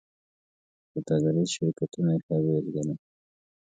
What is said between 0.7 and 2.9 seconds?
سوداګریز شرکتونه یې ښه بېلګه